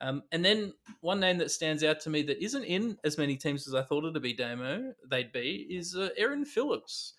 Um, 0.00 0.24
and 0.32 0.44
then 0.44 0.74
one 1.00 1.20
name 1.20 1.38
that 1.38 1.52
stands 1.52 1.84
out 1.84 2.00
to 2.00 2.10
me 2.10 2.22
that 2.22 2.42
isn't 2.42 2.64
in 2.64 2.98
as 3.04 3.16
many 3.16 3.36
teams 3.36 3.66
as 3.68 3.74
I 3.74 3.82
thought 3.82 4.04
it'd 4.04 4.20
be, 4.20 4.32
Damo, 4.32 4.92
they'd 5.08 5.32
be, 5.32 5.66
is 5.70 5.96
uh, 5.96 6.10
Erin 6.16 6.44
Phillips 6.44 7.14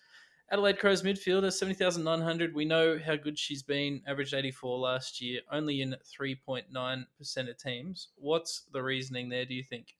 Adelaide 0.52 0.80
Crows 0.80 1.02
midfielder, 1.02 1.52
70,900. 1.52 2.54
We 2.54 2.64
know 2.64 2.98
how 2.98 3.14
good 3.14 3.38
she's 3.38 3.62
been, 3.62 4.02
averaged 4.06 4.34
84 4.34 4.78
last 4.78 5.20
year, 5.20 5.40
only 5.52 5.80
in 5.80 5.94
3.9% 6.20 7.50
of 7.50 7.58
teams. 7.58 8.08
What's 8.16 8.64
the 8.72 8.82
reasoning 8.82 9.28
there, 9.28 9.44
do 9.44 9.54
you 9.54 9.62
think? 9.62 9.94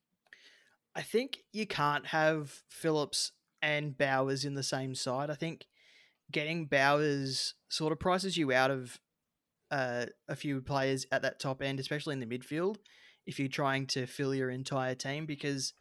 I 0.97 1.02
think 1.02 1.45
you 1.52 1.66
can't 1.66 2.07
have 2.07 2.62
Phillips 2.69 3.30
and 3.62 3.97
Bowers 3.97 4.45
in 4.45 4.54
the 4.54 4.64
same 4.64 4.97
side. 4.97 5.30
I 5.30 5.35
think 5.35 5.66
getting 6.33 6.66
Bowers 6.66 7.54
sort 7.69 7.92
of 7.92 8.00
prices 8.00 8.37
you 8.37 8.52
out 8.52 8.73
of 8.73 8.99
uh, 9.71 10.07
a 10.28 10.35
few 10.35 10.61
players 10.62 11.07
at 11.12 11.23
that 11.23 11.38
top 11.38 11.62
end, 11.62 11.78
especially 11.78 12.14
in 12.14 12.21
the 12.21 12.26
midfield, 12.26 12.78
if 13.25 13.38
you're 13.38 13.49
trying 13.49 13.87
to 13.87 14.07
fill 14.07 14.35
your 14.35 14.50
entire 14.50 14.97
team. 14.97 15.26
Because 15.26 15.75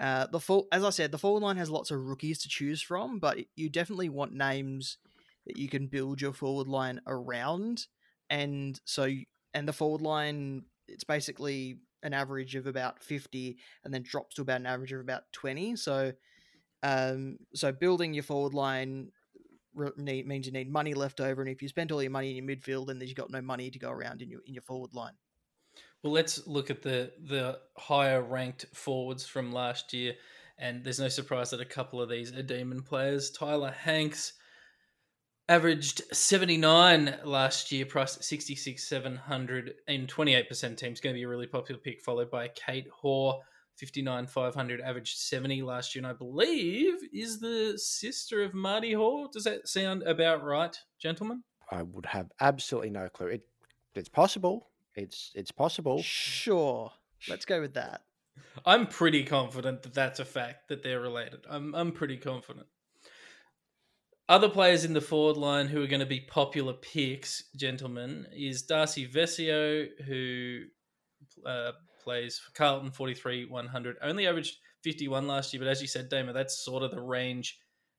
uh, 0.00 0.26
the 0.26 0.40
full, 0.40 0.68
as 0.72 0.84
I 0.84 0.90
said, 0.90 1.10
the 1.10 1.18
forward 1.18 1.42
line 1.42 1.56
has 1.56 1.70
lots 1.70 1.90
of 1.90 2.00
rookies 2.00 2.38
to 2.42 2.48
choose 2.48 2.80
from, 2.80 3.18
but 3.18 3.38
you 3.56 3.68
definitely 3.68 4.08
want 4.08 4.32
names 4.32 4.98
that 5.46 5.56
you 5.56 5.68
can 5.68 5.86
build 5.86 6.20
your 6.20 6.32
forward 6.32 6.68
line 6.68 7.00
around. 7.06 7.86
And 8.30 8.80
so, 8.84 9.08
and 9.54 9.66
the 9.66 9.72
forward 9.72 10.02
line, 10.02 10.64
it's 10.86 11.04
basically 11.04 11.78
an 12.02 12.14
average 12.14 12.54
of 12.54 12.66
about 12.66 13.02
50 13.02 13.56
and 13.84 13.92
then 13.92 14.02
drops 14.02 14.36
to 14.36 14.42
about 14.42 14.60
an 14.60 14.66
average 14.66 14.92
of 14.92 15.00
about 15.00 15.24
20. 15.32 15.74
So, 15.76 16.12
um, 16.82 17.38
so 17.54 17.72
building 17.72 18.14
your 18.14 18.22
forward 18.22 18.54
line 18.54 19.10
need, 19.96 20.26
means 20.26 20.46
you 20.46 20.52
need 20.52 20.70
money 20.70 20.94
left 20.94 21.20
over, 21.20 21.42
and 21.42 21.50
if 21.50 21.62
you 21.62 21.68
spend 21.68 21.92
all 21.92 22.02
your 22.02 22.10
money 22.10 22.36
in 22.36 22.44
your 22.44 22.56
midfield, 22.56 22.86
then 22.86 23.00
you've 23.00 23.14
got 23.14 23.30
no 23.30 23.40
money 23.40 23.70
to 23.70 23.78
go 23.78 23.90
around 23.90 24.22
in 24.22 24.30
your 24.30 24.40
in 24.46 24.54
your 24.54 24.62
forward 24.62 24.94
line. 24.94 25.14
Well, 26.02 26.12
let's 26.12 26.46
look 26.46 26.70
at 26.70 26.82
the 26.82 27.12
the 27.26 27.58
higher 27.76 28.22
ranked 28.22 28.66
forwards 28.72 29.26
from 29.26 29.52
last 29.52 29.92
year, 29.92 30.14
and 30.58 30.84
there's 30.84 31.00
no 31.00 31.08
surprise 31.08 31.50
that 31.50 31.60
a 31.60 31.64
couple 31.66 32.00
of 32.00 32.08
these 32.08 32.32
are 32.32 32.42
demon 32.42 32.82
players. 32.82 33.30
Tyla 33.30 33.72
Hanks 33.72 34.34
averaged 35.48 36.02
79 36.12 37.18
last 37.24 37.72
year, 37.72 37.86
priced 37.86 38.18
at 38.18 38.24
66 38.24 38.86
700 38.86 39.74
in 39.88 40.06
28% 40.06 40.76
teams. 40.76 41.00
Going 41.00 41.14
to 41.14 41.18
be 41.18 41.22
a 41.22 41.28
really 41.28 41.46
popular 41.46 41.80
pick, 41.80 42.02
followed 42.02 42.30
by 42.30 42.48
Kate 42.48 42.88
Hore 42.92 43.40
59 43.78 44.26
500 44.26 44.80
averaged 44.80 45.18
70 45.18 45.62
last 45.62 45.94
year 45.94 46.00
and 46.00 46.12
i 46.12 46.12
believe 46.12 46.94
is 47.12 47.38
the 47.38 47.74
sister 47.76 48.42
of 48.42 48.52
marty 48.52 48.92
hore 48.92 49.28
does 49.32 49.44
that 49.44 49.68
sound 49.68 50.02
about 50.02 50.42
right 50.42 50.76
gentlemen 50.98 51.42
i 51.70 51.82
would 51.82 52.04
have 52.04 52.30
absolutely 52.40 52.90
no 52.90 53.08
clue 53.08 53.28
it, 53.28 53.42
it's 53.94 54.08
possible 54.08 54.67
it's 54.98 55.32
it's 55.34 55.50
possible. 55.50 56.02
Sure. 56.02 56.92
Let's 57.28 57.44
go 57.44 57.60
with 57.60 57.74
that. 57.74 58.02
I'm 58.64 58.86
pretty 58.86 59.24
confident 59.24 59.82
that 59.82 59.94
that's 59.94 60.20
a 60.20 60.24
fact 60.24 60.68
that 60.68 60.82
they're 60.82 61.00
related. 61.00 61.40
I'm, 61.48 61.74
I'm 61.74 61.92
pretty 61.92 62.16
confident. 62.16 62.66
Other 64.28 64.48
players 64.48 64.84
in 64.84 64.92
the 64.92 65.00
forward 65.00 65.36
line 65.36 65.68
who 65.68 65.82
are 65.82 65.86
going 65.86 66.00
to 66.00 66.06
be 66.06 66.20
popular 66.20 66.74
picks, 66.74 67.44
gentlemen, 67.56 68.26
is 68.32 68.62
Darcy 68.62 69.08
Vescio, 69.08 69.86
who 70.06 70.64
uh, 71.46 71.72
plays 72.02 72.38
for 72.38 72.52
Carlton, 72.52 72.90
43, 72.90 73.46
100. 73.46 73.96
Only 74.02 74.26
averaged 74.26 74.56
51 74.84 75.26
last 75.26 75.52
year, 75.52 75.62
but 75.62 75.68
as 75.68 75.80
you 75.80 75.88
said, 75.88 76.08
Damo, 76.08 76.32
that's 76.32 76.62
sort 76.62 76.82
of 76.82 76.90
the 76.90 77.00
range 77.00 77.58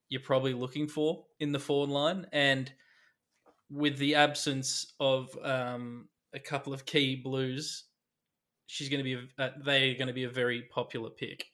you're 0.10 0.22
probably 0.22 0.54
looking 0.54 0.88
for 0.88 1.26
in 1.40 1.52
the 1.52 1.60
forward 1.60 1.90
line. 1.90 2.28
And 2.32 2.72
with 3.72 3.98
the 3.98 4.16
absence 4.16 4.94
of 5.00 5.30
um, 5.44 6.10
a 6.34 6.40
couple 6.40 6.74
of 6.74 6.86
key 6.86 7.16
blues, 7.16 7.86
she's 8.68 8.90
going 8.90 9.04
to 9.04 9.04
be 9.04 9.28
uh, 9.38 9.50
they're 9.64 9.96
going 9.96 10.08
to 10.08 10.14
be 10.14 10.24
a 10.24 10.30
very 10.30 10.64
popular 10.64 11.10
pick. 11.10 11.46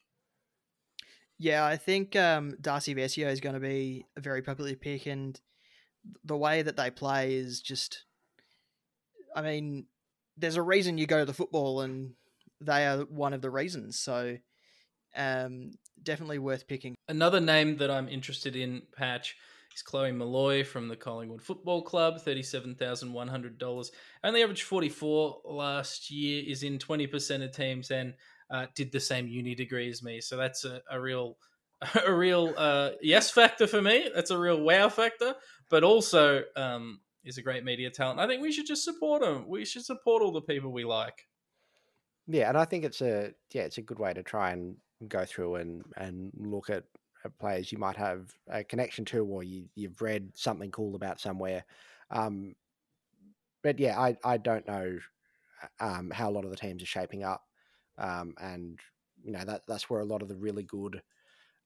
Yeah, 1.38 1.64
I 1.64 1.76
think 1.76 2.16
um, 2.16 2.56
Darcy 2.60 2.94
Vescio 2.94 3.30
is 3.30 3.40
going 3.40 3.54
to 3.54 3.60
be 3.60 4.06
a 4.16 4.20
very 4.20 4.42
popular 4.42 4.74
pick, 4.74 5.06
and 5.06 5.38
the 6.24 6.36
way 6.36 6.62
that 6.62 6.76
they 6.76 6.90
play 6.90 7.34
is 7.34 7.60
just. 7.60 8.04
I 9.34 9.42
mean, 9.42 9.86
there's 10.36 10.56
a 10.56 10.62
reason 10.62 10.96
you 10.96 11.06
go 11.06 11.18
to 11.18 11.24
the 11.26 11.34
football, 11.34 11.82
and 11.82 12.14
they 12.60 12.86
are 12.86 13.00
one 13.00 13.34
of 13.34 13.42
the 13.42 13.50
reasons. 13.50 13.98
So 13.98 14.38
um, 15.14 15.72
definitely 16.02 16.38
worth 16.38 16.66
picking. 16.66 16.94
Another 17.08 17.40
name 17.40 17.76
that 17.78 17.90
I'm 17.90 18.08
interested 18.08 18.56
in, 18.56 18.82
Patch, 18.96 19.36
is 19.76 19.82
Chloe 19.82 20.10
Molloy 20.10 20.64
from 20.64 20.88
the 20.88 20.96
Collingwood 20.96 21.42
Football 21.42 21.82
Club, 21.82 22.18
$37,100. 22.24 23.90
Only 24.24 24.42
averaged 24.42 24.62
44 24.62 25.42
last 25.44 26.10
year, 26.10 26.42
is 26.46 26.62
in 26.62 26.78
20% 26.78 27.44
of 27.44 27.52
teams, 27.52 27.90
and 27.90 28.14
uh, 28.50 28.66
did 28.74 28.90
the 28.90 29.00
same 29.00 29.28
uni 29.28 29.54
degree 29.54 29.90
as 29.90 30.02
me. 30.02 30.20
So 30.20 30.36
that's 30.36 30.64
a, 30.64 30.80
a 30.90 31.00
real 31.00 31.36
a 32.06 32.12
real 32.12 32.54
uh, 32.56 32.92
yes 33.02 33.30
factor 33.30 33.66
for 33.66 33.82
me. 33.82 34.08
That's 34.14 34.30
a 34.30 34.38
real 34.38 34.62
wow 34.62 34.88
factor, 34.88 35.34
but 35.68 35.84
also 35.84 36.42
um, 36.56 37.00
is 37.22 37.36
a 37.36 37.42
great 37.42 37.64
media 37.64 37.90
talent. 37.90 38.18
I 38.18 38.26
think 38.26 38.40
we 38.40 38.50
should 38.50 38.66
just 38.66 38.82
support 38.82 39.22
him. 39.22 39.46
We 39.46 39.66
should 39.66 39.84
support 39.84 40.22
all 40.22 40.32
the 40.32 40.40
people 40.40 40.72
we 40.72 40.84
like. 40.84 41.26
Yeah, 42.26 42.48
and 42.48 42.56
I 42.56 42.64
think 42.64 42.84
it's 42.84 43.02
a 43.02 43.32
yeah, 43.52 43.62
it's 43.62 43.76
a 43.76 43.82
good 43.82 43.98
way 43.98 44.14
to 44.14 44.22
try 44.22 44.52
and 44.52 44.76
go 45.06 45.26
through 45.26 45.56
and 45.56 45.82
and 45.98 46.32
look 46.38 46.70
at 46.70 46.84
players 47.28 47.72
you 47.72 47.78
might 47.78 47.96
have 47.96 48.32
a 48.48 48.64
connection 48.64 49.04
to, 49.06 49.24
or 49.24 49.42
you 49.42 49.66
you've 49.74 50.00
read 50.00 50.30
something 50.34 50.70
cool 50.70 50.94
about 50.94 51.20
somewhere. 51.20 51.64
Um, 52.10 52.54
but 53.62 53.78
yeah, 53.78 53.98
I 53.98 54.16
I 54.24 54.36
don't 54.36 54.66
know 54.66 54.98
um, 55.80 56.10
how 56.10 56.30
a 56.30 56.32
lot 56.32 56.44
of 56.44 56.50
the 56.50 56.56
teams 56.56 56.82
are 56.82 56.86
shaping 56.86 57.24
up, 57.24 57.42
um, 57.98 58.34
and 58.40 58.78
you 59.22 59.32
know 59.32 59.44
that 59.44 59.62
that's 59.66 59.90
where 59.90 60.00
a 60.00 60.04
lot 60.04 60.22
of 60.22 60.28
the 60.28 60.36
really 60.36 60.62
good 60.62 61.02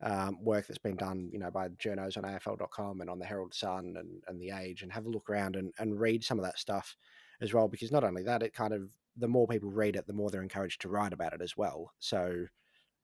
um, 0.03 0.43
work 0.43 0.67
that's 0.67 0.79
been 0.79 0.97
done, 0.97 1.29
you 1.33 1.39
know, 1.39 1.51
by 1.51 1.69
journos 1.69 2.17
on 2.17 2.25
AFL.com 2.25 3.01
and 3.01 3.11
on 3.11 3.19
the 3.19 3.27
Herald 3.27 3.53
Sun 3.53 3.97
and, 3.99 4.23
and 4.29 4.41
the 4.41 4.51
Age, 4.51 4.83
and 4.83 4.93
have 4.93 5.07
a 5.07 5.11
look 5.11 5.29
around 5.29 5.57
and, 5.57 5.73
and 5.79 6.01
read 6.01 6.25
some 6.25 6.39
of 6.39 6.45
that 6.45 6.59
stuff 6.59 6.97
as 7.41 7.53
well. 7.53 7.69
Because 7.69 7.93
not 7.93 8.05
only 8.05 8.23
that, 8.23 8.43
it 8.43 8.55
kind 8.55 8.73
of 8.73 8.91
the 9.17 9.29
more 9.29 9.47
people 9.47 9.71
read 9.71 9.97
it, 9.97 10.07
the 10.07 10.13
more 10.13 10.31
they're 10.31 10.43
encouraged 10.43 10.81
to 10.83 10.89
write 10.89 11.13
about 11.13 11.35
it 11.35 11.43
as 11.43 11.57
well. 11.57 11.93
So 11.99 12.47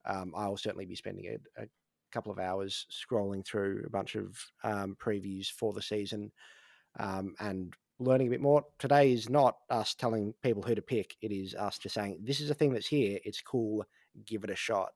um, 0.07 0.33
I'll 0.37 0.57
certainly 0.57 0.87
be 0.87 0.95
spending 0.95 1.27
a, 1.27 1.63
a, 1.63 1.67
couple 2.13 2.33
of 2.33 2.39
hours 2.39 2.87
scrolling 2.91 3.45
through 3.45 3.85
a 3.87 3.91
bunch 3.91 4.15
of 4.15 4.39
um, 4.65 4.97
previews 5.01 5.49
for 5.49 5.73
the 5.73 5.83
season 5.83 6.33
um, 6.99 7.35
and 7.41 7.75
learning 7.99 8.29
a 8.29 8.31
bit 8.31 8.41
more. 8.41 8.65
Today 8.79 9.13
is 9.13 9.29
not 9.29 9.57
us 9.71 9.95
telling 9.95 10.35
people 10.43 10.63
who 10.63 10.75
to 10.75 10.83
pick; 10.83 11.17
it 11.23 11.33
is 11.33 11.55
us 11.55 11.79
just 11.79 11.95
saying 11.95 12.19
this 12.23 12.41
is 12.41 12.51
a 12.51 12.55
thing 12.55 12.73
that's 12.73 12.89
here. 12.89 13.19
It's 13.25 13.41
cool. 13.41 13.85
Give 14.25 14.45
it 14.45 14.51
a 14.51 14.57
shot. 14.57 14.91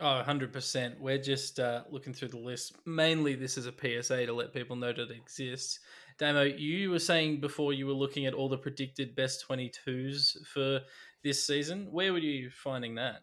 Oh, 0.00 0.20
100%. 0.26 0.98
We're 0.98 1.16
just 1.16 1.60
uh, 1.60 1.82
looking 1.88 2.12
through 2.12 2.28
the 2.28 2.38
list. 2.38 2.74
Mainly, 2.84 3.36
this 3.36 3.56
is 3.56 3.66
a 3.66 3.72
PSA 3.72 4.26
to 4.26 4.32
let 4.32 4.52
people 4.52 4.74
know 4.74 4.92
that 4.92 5.10
it 5.10 5.16
exists. 5.16 5.78
Damo, 6.18 6.42
you 6.42 6.90
were 6.90 6.98
saying 6.98 7.40
before 7.40 7.72
you 7.72 7.86
were 7.86 7.92
looking 7.92 8.26
at 8.26 8.34
all 8.34 8.48
the 8.48 8.58
predicted 8.58 9.14
best 9.14 9.46
22s 9.48 10.44
for 10.44 10.80
this 11.22 11.46
season. 11.46 11.86
Where 11.92 12.12
were 12.12 12.18
you 12.18 12.50
finding 12.50 12.96
that? 12.96 13.22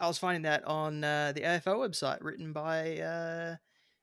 I 0.00 0.06
was 0.06 0.18
finding 0.18 0.42
that 0.42 0.64
on 0.64 1.02
uh, 1.02 1.32
the 1.34 1.42
AFL 1.42 1.76
website, 1.76 2.18
written 2.22 2.52
by, 2.52 2.98
uh, 2.98 3.56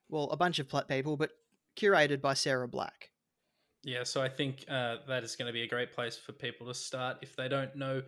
well, 0.08 0.24
a 0.30 0.36
bunch 0.36 0.58
of 0.58 0.72
people, 0.88 1.16
but 1.16 1.30
curated 1.76 2.20
by 2.20 2.34
Sarah 2.34 2.68
Black. 2.68 3.10
Yeah, 3.84 4.02
so 4.02 4.22
I 4.22 4.28
think 4.28 4.64
uh, 4.68 4.96
that 5.08 5.24
is 5.24 5.36
going 5.36 5.46
to 5.46 5.52
be 5.52 5.62
a 5.62 5.68
great 5.68 5.92
place 5.92 6.16
for 6.16 6.32
people 6.32 6.66
to 6.68 6.74
start 6.74 7.18
if 7.22 7.36
they 7.36 7.48
don't 7.48 7.76
know 7.76 8.02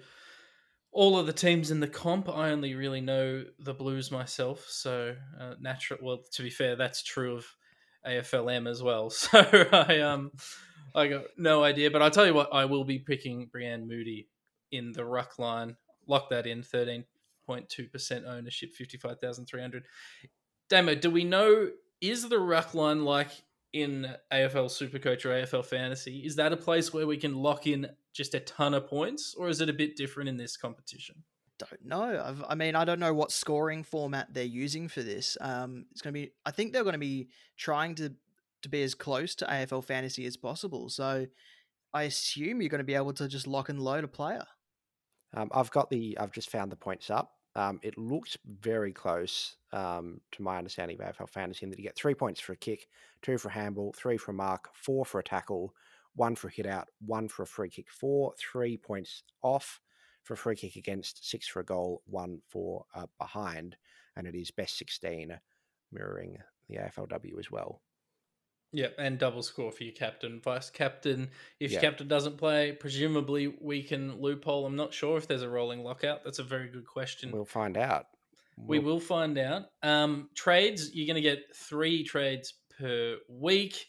all 0.91 1.19
of 1.19 1.27
the 1.27 1.33
teams 1.33 1.71
in 1.71 1.81
the 1.81 1.87
comp. 1.87 2.29
I 2.29 2.51
only 2.51 2.75
really 2.75 3.03
know 3.03 3.45
the 3.59 3.75
Blues 3.75 4.11
myself, 4.11 4.65
so 4.69 5.15
uh, 5.39 5.55
natural. 5.61 6.01
Well, 6.03 6.21
to 6.33 6.43
be 6.43 6.51
fair, 6.51 6.77
that's 6.77 7.03
true 7.03 7.37
of 7.37 7.47
AFLM 8.07 8.69
as 8.69 8.83
well. 8.83 9.11
So 9.11 9.69
I 9.73 10.01
um 10.01 10.33
I 10.95 11.09
got 11.09 11.25
no 11.37 11.63
idea, 11.63 11.91
but 11.91 12.01
I'll 12.01 12.11
tell 12.11 12.27
you 12.27 12.33
what, 12.33 12.49
I 12.53 12.65
will 12.65 12.85
be 12.85 12.99
picking 12.99 13.51
Breann 13.55 13.87
Moody 13.87 14.29
in 14.73 14.93
the 14.93 15.05
ruck 15.05 15.39
line. 15.39 15.77
Lock 16.07 16.31
that 16.31 16.47
in, 16.47 16.63
thirteen 16.63 17.05
point 17.47 17.69
two 17.69 17.89
percent 17.89 18.25
ownership, 18.27 18.75
fifty 18.75 18.99
five 18.99 19.21
thousand 19.21 19.47
three 19.47 19.61
hundred. 19.61 19.85
Damo, 20.69 20.95
do 20.95 21.11
we 21.11 21.25
know 21.25 21.71
is 22.01 22.29
the 22.29 22.39
ruck 22.39 22.75
line 22.75 23.05
like 23.05 23.31
in 23.73 24.09
AFL 24.33 24.67
Supercoach 24.67 25.25
or 25.25 25.31
AFL 25.31 25.65
Fantasy? 25.65 26.21
Is 26.25 26.37
that 26.37 26.53
a 26.53 26.57
place 26.57 26.93
where 26.93 27.07
we 27.07 27.17
can 27.17 27.37
lock 27.37 27.67
in 27.67 27.89
just 28.13 28.35
a 28.35 28.41
ton 28.41 28.75
of 28.75 28.87
points, 28.87 29.35
or 29.39 29.49
is 29.49 29.61
it 29.61 29.69
a 29.69 29.75
bit 29.75 29.97
different 29.97 30.29
in 30.29 30.37
this 30.37 30.57
competition? 30.57 31.23
don't 31.59 31.85
know. 31.85 32.23
I've, 32.25 32.45
i 32.49 32.55
mean, 32.55 32.75
I 32.75 32.85
don't 32.85 33.01
know 33.01 33.15
what 33.15 33.33
scoring 33.33 33.83
format 33.83 34.33
they're 34.33 34.45
using 34.45 34.89
for 34.89 35.03
this. 35.03 35.37
Um, 35.41 35.87
it's 35.91 36.03
going 36.03 36.15
to 36.15 36.21
be. 36.21 36.33
I 36.45 36.51
think 36.51 36.73
they're 36.73 36.85
going 36.85 36.95
to 36.95 36.99
be 36.99 37.29
trying 37.57 37.95
to 37.97 38.13
to 38.63 38.69
be 38.69 38.83
as 38.83 38.95
close 38.95 39.35
to 39.37 39.47
AFL 39.47 39.85
fantasy 39.85 40.27
as 40.27 40.37
possible. 40.37 40.89
So, 40.89 41.27
I 41.93 42.05
assume 42.05 42.61
you're 42.61 42.71
going 42.71 42.79
to 42.79 42.85
be 42.85 42.95
able 42.95 43.13
to 43.15 43.29
just 43.29 43.47
lock 43.47 43.69
and 43.69 43.81
load 43.81 44.05
a 44.05 44.09
player. 44.09 44.45
Um, 45.35 45.51
I've 45.53 45.71
got 45.71 45.91
the. 45.91 46.17
I've 46.19 46.33
just 46.33 46.51
found 46.51 46.71
the 46.71 46.77
points 46.77 47.11
up. 47.11 47.33
Um, 47.55 47.81
it 47.83 47.97
looks 47.97 48.37
very 48.45 48.93
close 48.93 49.57
um, 49.73 50.21
to 50.33 50.43
my 50.43 50.59
understanding 50.59 51.01
of 51.01 51.17
AFL 51.17 51.31
fantasy, 51.31 51.65
in 51.65 51.71
that 51.71 51.79
you 51.79 51.85
get 51.85 51.97
three 51.97 52.15
points 52.15 52.41
for 52.41 52.53
a 52.53 52.57
kick, 52.57 52.87
two 53.23 53.39
for 53.39 53.49
a 53.49 53.53
handball, 53.53 53.95
three 53.97 54.19
for 54.19 54.33
a 54.33 54.35
mark, 54.35 54.69
four 54.75 55.07
for 55.07 55.21
a 55.21 55.25
tackle, 55.25 55.75
one 56.15 56.37
for 56.37 56.49
a 56.49 56.53
hit 56.53 56.67
out, 56.67 56.89
one 57.01 57.29
for 57.29 57.45
a 57.45 57.47
free 57.47 57.71
kick, 57.71 57.91
four, 57.91 58.35
three 58.39 58.77
points 58.77 59.23
off 59.43 59.81
for 60.23 60.35
a 60.35 60.37
free 60.37 60.57
kick 60.57 60.77
against, 60.77 61.29
six 61.29 61.47
for 61.49 61.61
a 61.61 61.65
goal, 61.65 62.03
one 62.05 62.41
for 62.47 62.85
uh, 62.95 63.07
behind, 63.19 63.77
and 64.17 64.27
it 64.27 64.35
is 64.35 64.51
best 64.51 64.77
16, 64.77 65.39
mirroring 65.93 66.37
the 66.69 66.77
AFLW 66.77 67.39
as 67.39 67.51
well. 67.51 67.81
Yeah, 68.73 68.89
and 68.99 69.19
double 69.19 69.43
score 69.43 69.71
for 69.73 69.85
your 69.85 69.95
captain, 69.95 70.41
vice 70.43 70.69
captain. 70.71 71.31
If 71.61 71.73
your 71.73 71.81
captain 71.81 72.09
doesn't 72.09 72.37
play, 72.37 72.73
presumably 72.73 73.47
we 73.61 73.83
can 73.83 74.21
loophole. 74.21 74.67
I'm 74.67 74.77
not 74.77 74.93
sure 74.93 75.17
if 75.17 75.27
there's 75.27 75.43
a 75.43 75.49
rolling 75.49 75.83
lockout. 75.83 76.25
That's 76.25 76.41
a 76.41 76.45
very 76.45 76.69
good 76.69 76.87
question. 76.87 77.31
We'll 77.33 77.45
find 77.45 77.77
out. 77.77 78.07
we 78.59 78.79
We'll- 78.79 78.95
will 78.95 79.01
find 79.01 79.39
out. 79.39 79.71
Um, 79.83 80.31
trades, 80.35 80.95
you're 80.95 81.07
going 81.07 81.23
to 81.23 81.23
get 81.23 81.55
three 81.55 82.03
trades 82.05 82.55
per 82.79 83.19
week. 83.29 83.87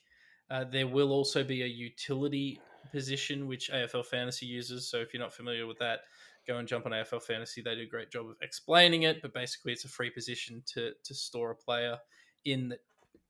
Uh, 0.50 0.63
there 0.63 0.88
will 0.88 1.12
also 1.12 1.43
be 1.43 1.63
a 1.63 1.67
utility 1.67 2.62
position, 2.91 3.48
which 3.48 3.69
AFL 3.69 4.05
Fantasy 4.05 4.46
uses. 4.46 4.89
So 4.89 5.00
if 5.00 5.13
you're 5.13 5.22
not 5.24 5.34
familiar 5.34 5.67
with 5.67 5.79
that, 5.79 6.01
go 6.48 6.57
and 6.57 6.67
jump 6.67 6.86
on 6.86 6.93
AFL 6.93 7.22
Fantasy. 7.22 7.62
They 7.62 7.75
do 7.75 7.81
a 7.81 7.86
great 7.86 8.10
job 8.12 8.27
of 8.27 8.36
explaining 8.41 9.03
it. 9.03 9.22
But 9.22 9.34
basically, 9.34 9.74
it's 9.74 9.84
a 9.86 9.89
free 9.89 10.10
position 10.10 10.63
to 10.74 10.93
to 11.03 11.13
store 11.13 11.51
a 11.51 11.55
player 11.55 11.98
in 12.46 12.69
that 12.69 12.79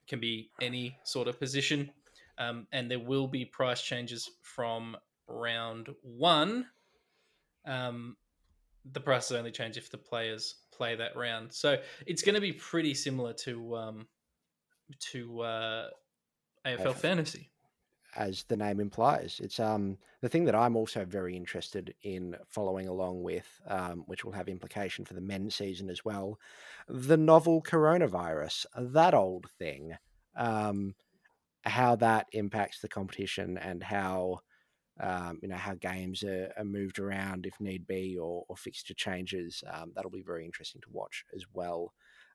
can 0.07 0.19
be 0.19 0.49
any 0.61 0.97
sort 1.03 1.27
of 1.27 1.39
position. 1.39 1.91
Um, 2.37 2.67
and 2.71 2.89
there 2.89 2.99
will 2.99 3.27
be 3.27 3.45
price 3.45 3.81
changes 3.81 4.29
from 4.41 4.95
round 5.27 5.89
one. 6.01 6.67
Um, 7.65 8.15
the 8.93 8.99
prices 8.99 9.33
only 9.33 9.51
change 9.51 9.77
if 9.77 9.91
the 9.91 9.97
players 9.97 10.55
play 10.71 10.95
that 10.95 11.15
round. 11.15 11.51
So 11.51 11.77
it's 12.05 12.21
going 12.21 12.35
to 12.35 12.41
be 12.41 12.53
pretty 12.53 12.93
similar 12.93 13.33
to 13.33 13.75
um, 13.75 14.07
to 15.11 15.41
uh, 15.41 15.87
AFL 16.65 16.79
AFL. 16.79 16.95
Fantasy. 16.95 17.49
As 18.17 18.43
the 18.45 18.57
name 18.57 18.79
implies. 18.79 19.39
It's 19.43 19.59
um 19.59 19.97
the 20.21 20.29
thing 20.29 20.45
that 20.45 20.55
I'm 20.55 20.75
also 20.75 21.05
very 21.05 21.35
interested 21.35 21.93
in 22.03 22.35
following 22.49 22.87
along 22.87 23.23
with, 23.23 23.47
um, 23.67 24.03
which 24.07 24.25
will 24.25 24.33
have 24.33 24.49
implication 24.49 25.05
for 25.05 25.13
the 25.13 25.21
men's 25.21 25.55
season 25.55 25.89
as 25.89 26.03
well. 26.03 26.39
The 26.87 27.17
novel 27.17 27.61
coronavirus, 27.61 28.65
that 28.75 29.13
old 29.13 29.49
thing, 29.59 29.95
um, 30.35 30.95
how 31.63 31.95
that 31.97 32.27
impacts 32.33 32.81
the 32.81 32.87
competition 32.87 33.57
and 33.57 33.83
how 33.83 34.39
um, 34.99 35.39
you 35.41 35.47
know 35.47 35.55
how 35.57 35.75
games 35.75 36.23
are, 36.23 36.51
are 36.57 36.63
moved 36.65 36.99
around 36.99 37.45
if 37.45 37.59
need 37.59 37.85
be 37.87 38.17
or, 38.17 38.45
or 38.49 38.57
fixture 38.57 38.95
changes. 38.95 39.63
Um, 39.71 39.91
that'll 39.95 40.11
be 40.11 40.23
very 40.23 40.45
interesting 40.45 40.81
to 40.81 40.89
watch 40.91 41.23
as 41.35 41.45
well. 41.53 41.93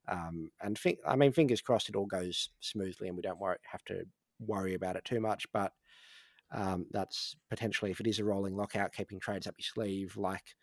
Um, 0.08 0.50
and 0.60 0.78
think, 0.78 0.98
I 1.06 1.16
mean, 1.16 1.32
fingers 1.32 1.60
crossed 1.60 1.88
it 1.88 1.96
all 1.96 2.06
goes 2.06 2.50
smoothly 2.60 3.08
and 3.08 3.16
we 3.16 3.22
don't 3.22 3.40
worry, 3.40 3.58
have 3.70 3.84
to 3.84 4.04
worry 4.46 4.74
about 4.74 4.96
it 4.96 5.04
too 5.04 5.20
much. 5.20 5.46
But 5.52 5.72
um, 6.54 6.86
that's 6.90 7.36
potentially, 7.50 7.90
if 7.90 8.00
it 8.00 8.06
is 8.06 8.18
a 8.18 8.24
rolling 8.24 8.56
lockout, 8.56 8.92
keeping 8.92 9.20
trades 9.20 9.46
up 9.46 9.54
your 9.58 9.64
sleeve, 9.64 10.16
like 10.16 10.54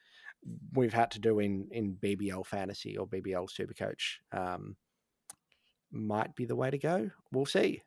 we've 0.74 0.94
had 0.94 1.12
to 1.12 1.20
do 1.20 1.40
in 1.40 1.68
in 1.72 1.96
BBL 1.96 2.46
fantasy 2.46 2.98
or 2.98 3.08
BBL 3.08 3.48
Supercoach, 3.50 4.18
um, 4.32 4.76
might 5.92 6.36
be 6.36 6.46
the 6.46 6.56
way 6.56 6.70
to 6.70 6.78
go. 6.78 7.10
We'll 7.32 7.46
see. 7.46 7.82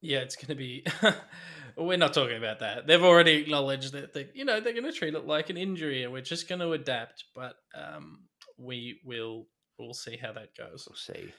Yeah, 0.00 0.18
it's 0.18 0.36
going 0.36 0.48
to 0.48 0.54
be. 0.54 0.84
we're 1.76 1.98
not 1.98 2.14
talking 2.14 2.36
about 2.36 2.60
that. 2.60 2.86
They've 2.86 3.02
already 3.02 3.32
acknowledged 3.32 3.92
that 3.94 4.12
they, 4.12 4.28
you 4.32 4.44
know, 4.44 4.60
they're 4.60 4.72
going 4.72 4.84
to 4.84 4.92
treat 4.92 5.14
it 5.14 5.26
like 5.26 5.50
an 5.50 5.56
injury, 5.56 6.04
and 6.04 6.12
we're 6.12 6.22
just 6.22 6.48
going 6.48 6.60
to 6.60 6.72
adapt. 6.72 7.24
But 7.34 7.56
um, 7.74 8.24
we 8.56 9.00
will 9.04 9.46
we'll 9.78 9.94
see 9.94 10.16
how 10.16 10.32
that 10.32 10.54
goes. 10.56 10.86
We'll 10.88 10.96
see. 10.96 11.32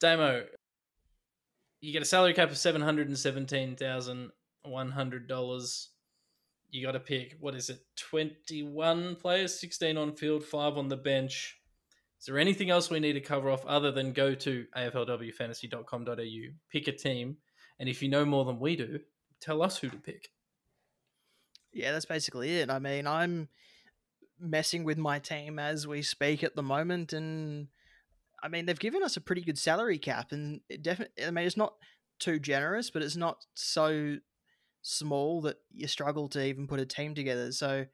Damo, 0.00 0.44
you 1.82 1.92
get 1.92 2.00
a 2.00 2.06
salary 2.06 2.32
cap 2.32 2.50
of 2.50 2.56
seven 2.56 2.80
hundred 2.80 3.08
and 3.08 3.18
seventeen 3.18 3.76
thousand 3.76 4.30
one 4.62 4.90
hundred 4.90 5.28
dollars. 5.28 5.90
You 6.70 6.86
got 6.86 6.92
to 6.92 7.00
pick 7.00 7.36
what 7.40 7.54
is 7.54 7.68
it? 7.68 7.80
Twenty 7.96 8.62
one 8.62 9.16
players, 9.16 9.60
sixteen 9.60 9.98
on 9.98 10.14
field, 10.14 10.44
five 10.44 10.78
on 10.78 10.88
the 10.88 10.96
bench. 10.96 11.58
Is 12.18 12.26
there 12.26 12.38
anything 12.38 12.70
else 12.70 12.88
we 12.88 13.00
need 13.00 13.14
to 13.14 13.20
cover 13.20 13.50
off 13.50 13.66
other 13.66 13.90
than 13.90 14.12
go 14.12 14.32
to 14.32 14.64
aflwfantasy.com.au, 14.76 16.54
pick 16.70 16.86
a 16.86 16.92
team, 16.92 17.38
and 17.80 17.88
if 17.88 18.00
you 18.00 18.08
know 18.08 18.24
more 18.24 18.44
than 18.44 18.60
we 18.60 18.76
do, 18.76 19.00
tell 19.40 19.60
us 19.60 19.78
who 19.78 19.88
to 19.88 19.96
pick. 19.96 20.28
Yeah, 21.72 21.90
that's 21.90 22.04
basically 22.04 22.60
it. 22.60 22.70
I 22.70 22.78
mean, 22.78 23.08
I'm 23.08 23.48
messing 24.38 24.84
with 24.84 24.98
my 24.98 25.18
team 25.18 25.58
as 25.58 25.84
we 25.84 26.02
speak 26.02 26.44
at 26.44 26.54
the 26.54 26.62
moment, 26.62 27.12
and 27.12 27.66
I 28.42 28.48
mean, 28.48 28.66
they've 28.66 28.78
given 28.78 29.02
us 29.02 29.16
a 29.16 29.20
pretty 29.20 29.42
good 29.42 29.58
salary 29.58 29.98
cap, 29.98 30.32
and 30.32 30.60
definitely. 30.80 31.24
I 31.24 31.30
mean, 31.30 31.46
it's 31.46 31.56
not 31.56 31.74
too 32.18 32.38
generous, 32.38 32.90
but 32.90 33.02
it's 33.02 33.16
not 33.16 33.44
so 33.54 34.16
small 34.82 35.40
that 35.42 35.58
you 35.72 35.86
struggle 35.86 36.28
to 36.28 36.44
even 36.44 36.66
put 36.66 36.80
a 36.80 36.86
team 36.86 37.14
together. 37.14 37.52
So 37.52 37.86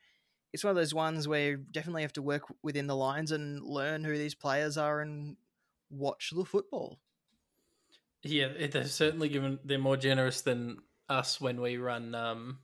it's 0.53 0.65
one 0.65 0.71
of 0.71 0.77
those 0.77 0.95
ones 0.95 1.29
where 1.29 1.51
you 1.51 1.57
definitely 1.71 2.03
have 2.03 2.13
to 2.15 2.23
work 2.23 2.45
within 2.63 2.87
the 2.87 2.97
lines 2.97 3.33
and 3.33 3.63
learn 3.63 4.05
who 4.05 4.17
these 4.17 4.35
players 4.35 4.79
are 4.79 5.01
and 5.01 5.37
watch 5.91 6.33
the 6.35 6.45
football. 6.45 6.99
Yeah, 8.23 8.49
they're 8.71 8.85
certainly 8.85 9.29
given. 9.29 9.59
They're 9.65 9.79
more 9.79 9.97
generous 9.97 10.41
than 10.41 10.79
us 11.09 11.41
when 11.41 11.61
we 11.61 11.77
run 11.77 12.15
um, 12.15 12.59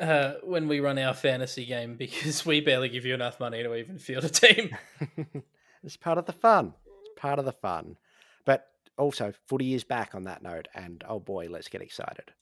uh, 0.00 0.34
when 0.42 0.68
we 0.68 0.80
run 0.80 0.98
our 0.98 1.14
fantasy 1.14 1.64
game 1.64 1.96
because 1.98 2.44
we 2.44 2.60
barely 2.60 2.88
give 2.88 3.04
you 3.04 3.14
enough 3.14 3.40
money 3.40 3.62
to 3.62 3.74
even 3.74 3.98
field 3.98 4.24
a 4.24 4.28
team. 4.28 4.76
it's 5.82 5.96
part 5.96 6.18
of 6.18 6.26
the 6.26 6.32
fun. 6.32 6.74
It's 6.86 7.20
part 7.20 7.38
of 7.38 7.44
the 7.44 7.52
fun. 7.52 7.96
But 8.44 8.66
also, 8.96 9.32
footy 9.46 9.74
is 9.74 9.84
back 9.84 10.14
on 10.14 10.24
that 10.24 10.42
note, 10.42 10.68
and 10.74 11.02
oh 11.08 11.20
boy, 11.20 11.48
let's 11.50 11.68
get 11.68 11.82
excited. 11.82 12.32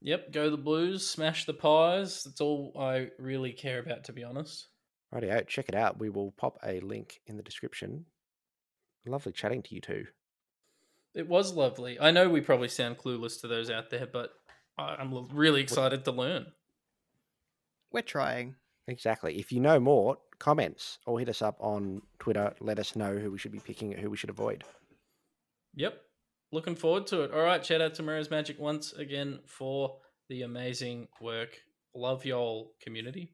yep, 0.00 0.32
go 0.32 0.48
the 0.50 0.56
Blues, 0.56 1.06
smash 1.08 1.44
the 1.44 1.52
Pies. 1.54 2.22
That's 2.24 2.40
all 2.40 2.72
I 2.78 3.08
really 3.18 3.52
care 3.52 3.78
about, 3.80 4.04
to 4.04 4.12
be 4.12 4.24
honest. 4.24 4.68
Rightio, 5.14 5.46
check 5.46 5.68
it 5.68 5.74
out. 5.74 5.98
We 5.98 6.08
will 6.08 6.30
pop 6.32 6.58
a 6.64 6.80
link 6.80 7.20
in 7.26 7.36
the 7.36 7.42
description. 7.42 8.06
Lovely 9.06 9.32
chatting 9.32 9.62
to 9.62 9.74
you 9.74 9.80
two. 9.80 10.06
It 11.14 11.26
was 11.28 11.52
lovely. 11.52 11.98
I 11.98 12.12
know 12.12 12.28
we 12.28 12.40
probably 12.40 12.68
sound 12.68 12.98
clueless 12.98 13.40
to 13.40 13.48
those 13.48 13.68
out 13.70 13.90
there, 13.90 14.06
but 14.06 14.30
I- 14.78 14.94
I'm 14.94 15.12
really 15.32 15.60
excited 15.60 16.04
to 16.04 16.12
learn. 16.12 16.52
We're 17.92 18.02
trying. 18.02 18.54
Exactly. 18.86 19.38
If 19.40 19.50
you 19.50 19.58
know 19.60 19.80
more, 19.80 20.18
comments 20.40 20.98
or 21.06 21.20
hit 21.20 21.28
us 21.28 21.42
up 21.42 21.56
on 21.60 22.02
Twitter. 22.18 22.52
Let 22.60 22.80
us 22.80 22.96
know 22.96 23.14
who 23.16 23.30
we 23.30 23.38
should 23.38 23.52
be 23.52 23.60
picking, 23.60 23.92
who 23.92 24.10
we 24.10 24.16
should 24.16 24.30
avoid. 24.30 24.64
Yep. 25.76 26.00
Looking 26.50 26.74
forward 26.74 27.06
to 27.08 27.22
it. 27.22 27.32
All 27.32 27.42
right. 27.42 27.64
Shout 27.64 27.80
out 27.80 27.94
to 27.94 28.02
Moreira's 28.02 28.30
Magic 28.30 28.58
once 28.58 28.92
again 28.92 29.38
for 29.46 29.98
the 30.28 30.42
amazing 30.42 31.06
work. 31.20 31.56
Love 31.94 32.24
y'all, 32.24 32.72
community. 32.82 33.32